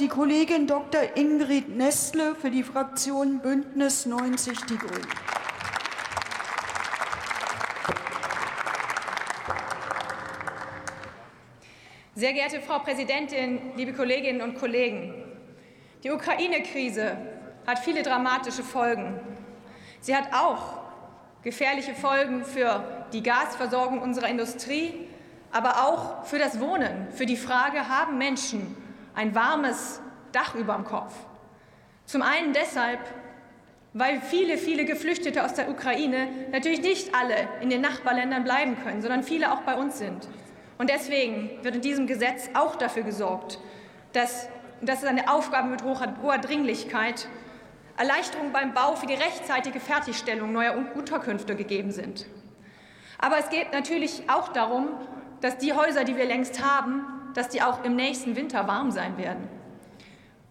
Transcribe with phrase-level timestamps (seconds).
[0.00, 1.02] Die Kollegin Dr.
[1.14, 5.06] Ingrid Nestle für die Fraktion Bündnis 90 Die Grünen.
[12.16, 15.14] Sehr geehrte Frau Präsidentin, liebe Kolleginnen und Kollegen!
[16.02, 17.16] Die Ukraine-Krise
[17.64, 19.20] hat viele dramatische Folgen.
[20.00, 20.80] Sie hat auch
[21.42, 25.06] gefährliche Folgen für die Gasversorgung unserer Industrie,
[25.52, 28.83] aber auch für das Wohnen, für die Frage, haben Menschen
[29.14, 30.00] ein warmes
[30.32, 31.14] Dach über dem Kopf?
[32.06, 33.00] Zum einen deshalb,
[33.92, 39.00] weil viele, viele Geflüchtete aus der Ukraine natürlich nicht alle in den Nachbarländern bleiben können,
[39.00, 40.28] sondern viele auch bei uns sind.
[40.78, 43.58] Und deswegen wird in diesem Gesetz auch dafür gesorgt,
[44.12, 44.48] dass
[44.80, 47.28] das ist eine Aufgabe mit hoher Dringlichkeit,
[47.96, 52.26] Erleichterungen beim Bau für die rechtzeitige Fertigstellung neuer Unterkünfte gegeben sind.
[53.18, 54.88] Aber es geht natürlich auch darum,
[55.40, 59.18] dass die Häuser, die wir längst haben, dass die auch im nächsten Winter warm sein
[59.18, 59.48] werden.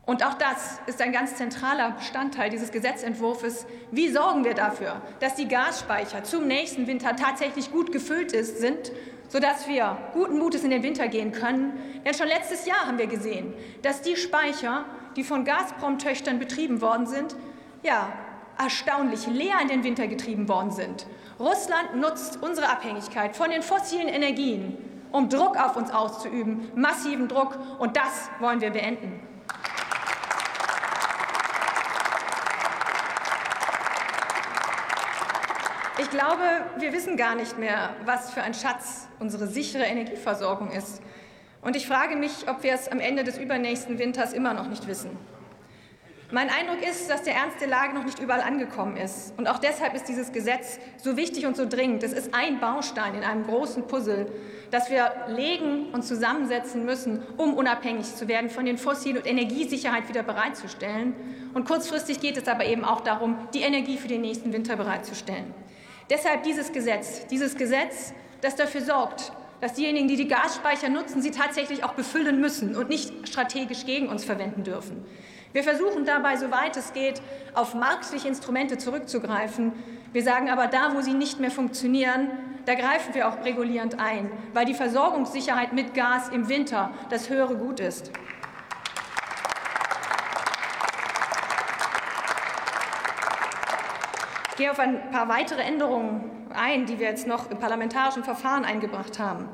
[0.06, 3.66] Und auch das ist ein ganz zentraler Bestandteil dieses Gesetzentwurfs.
[3.90, 8.92] Wie sorgen wir dafür, dass die Gasspeicher zum nächsten Winter tatsächlich gut gefüllt ist, sind,
[9.30, 11.80] sodass wir guten Mutes in den Winter gehen können?
[12.06, 14.84] Denn schon letztes Jahr haben wir gesehen, dass die Speicher,
[15.16, 17.38] die von Gazprom-Töchtern betrieben worden sind,
[17.82, 18.12] ja,
[18.58, 21.08] erstaunlich leer in den Winter getrieben worden sind.
[21.40, 24.78] Russland nutzt unsere Abhängigkeit von den fossilen Energien,
[25.14, 29.22] um Druck auf uns auszuüben, massiven Druck, und das wollen wir beenden.
[36.00, 36.42] Ich glaube,
[36.78, 41.02] wir wissen gar nicht mehr, was für ein Schatz unsere sichere Energieversorgung ist.
[41.62, 44.88] Und ich frage mich, ob wir es am Ende des übernächsten Winters immer noch nicht
[44.88, 45.12] wissen.
[46.34, 49.38] Mein Eindruck ist, dass der Ernst der Lage noch nicht überall angekommen ist.
[49.38, 52.02] Und auch deshalb ist dieses Gesetz so wichtig und so dringend.
[52.02, 54.26] Es ist ein Baustein in einem großen Puzzle,
[54.72, 60.10] das wir legen und zusammensetzen müssen, um unabhängig zu werden von den Fossilen und Energiesicherheit
[60.10, 61.14] wieder bereitzustellen.
[61.54, 65.54] Und kurzfristig geht es aber eben auch darum, die Energie für den nächsten Winter bereitzustellen.
[66.10, 68.12] Deshalb dieses Gesetz, dieses Gesetz,
[68.42, 72.90] das dafür sorgt, dass diejenigen, die die Gasspeicher nutzen, sie tatsächlich auch befüllen müssen und
[72.90, 75.06] nicht strategisch gegen uns verwenden dürfen.
[75.54, 77.22] Wir versuchen dabei, soweit es geht,
[77.54, 79.72] auf marktliche Instrumente zurückzugreifen.
[80.12, 82.32] Wir sagen aber, da, wo sie nicht mehr funktionieren,
[82.66, 87.56] da greifen wir auch regulierend ein, weil die Versorgungssicherheit mit Gas im Winter das höhere
[87.56, 88.12] Gut ist.
[94.50, 98.66] Ich gehe auf ein paar weitere Änderungen ein, die wir jetzt noch im parlamentarischen Verfahren
[98.66, 99.50] eingebracht haben.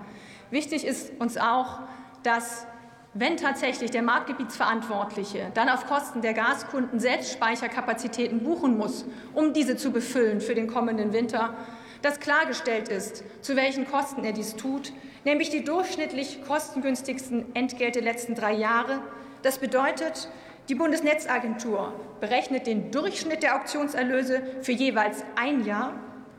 [0.49, 1.79] Wichtig ist uns auch,
[2.23, 2.67] dass
[3.13, 9.77] wenn tatsächlich der Marktgebietsverantwortliche dann auf Kosten der Gaskunden selbst Speicherkapazitäten buchen muss, um diese
[9.77, 11.55] zu befüllen für den kommenden Winter,
[12.01, 14.93] dass klargestellt ist, zu welchen Kosten er dies tut,
[15.25, 19.01] nämlich die durchschnittlich kostengünstigsten Entgelte der letzten drei Jahre.
[19.41, 20.29] Das bedeutet,
[20.69, 25.93] die Bundesnetzagentur berechnet den Durchschnitt der Auktionserlöse für jeweils ein Jahr,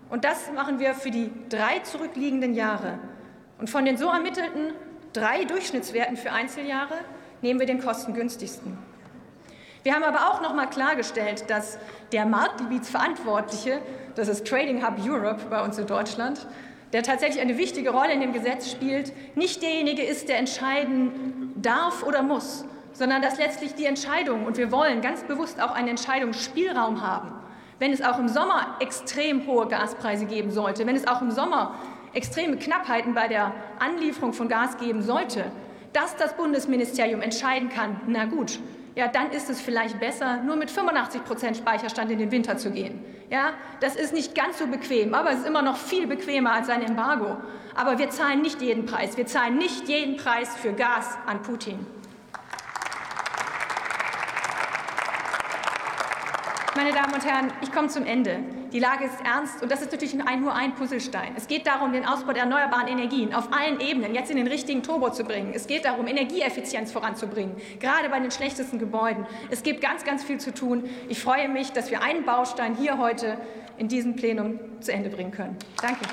[0.08, 2.98] und das machen wir für die drei zurückliegenden Jahre.
[3.58, 4.72] Und von den so ermittelten
[5.12, 6.94] drei Durchschnittswerten für Einzeljahre
[7.42, 8.78] nehmen wir den kostengünstigsten.
[9.82, 11.78] Wir haben aber auch noch mal klargestellt, dass
[12.12, 13.80] der Marktgebietsverantwortliche,
[14.14, 16.46] das ist Trading Hub Europe bei uns in Deutschland,
[16.92, 22.02] der tatsächlich eine wichtige Rolle in dem Gesetz spielt, nicht derjenige ist, der entscheiden darf
[22.02, 27.00] oder muss, sondern dass letztlich die Entscheidung, und wir wollen ganz bewusst auch einen Entscheidungsspielraum
[27.00, 27.32] haben,
[27.78, 31.74] wenn es auch im Sommer extrem hohe Gaspreise geben sollte, wenn es auch im Sommer
[32.12, 35.44] extreme Knappheiten bei der Anlieferung von Gas geben sollte,
[35.92, 38.58] dass das Bundesministerium entscheiden kann, na gut,
[38.96, 42.70] ja, dann ist es vielleicht besser, nur mit 85 Prozent Speicherstand in den Winter zu
[42.70, 43.04] gehen.
[43.30, 46.68] Ja, das ist nicht ganz so bequem, aber es ist immer noch viel bequemer als
[46.68, 47.36] ein Embargo.
[47.76, 49.16] Aber wir zahlen nicht jeden Preis.
[49.16, 51.86] Wir zahlen nicht jeden Preis für Gas an Putin.
[56.76, 58.38] Meine Damen und Herren, ich komme zum Ende.
[58.72, 61.32] Die Lage ist ernst und das ist natürlich nur ein Puzzlestein.
[61.36, 64.84] Es geht darum, den Ausbau der erneuerbaren Energien auf allen Ebenen jetzt in den richtigen
[64.84, 65.52] Turbo zu bringen.
[65.52, 69.26] Es geht darum, Energieeffizienz voranzubringen, gerade bei den schlechtesten Gebäuden.
[69.50, 70.88] Es gibt ganz, ganz viel zu tun.
[71.08, 73.36] Ich freue mich, dass wir einen Baustein hier heute
[73.76, 75.56] in diesem Plenum zu Ende bringen können.
[75.82, 76.04] Danke.